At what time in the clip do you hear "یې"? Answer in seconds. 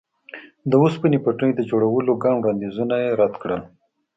3.03-3.09